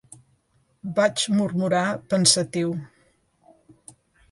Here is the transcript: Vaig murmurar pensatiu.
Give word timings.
Vaig 0.99 1.25
murmurar 1.41 1.85
pensatiu. 2.15 2.75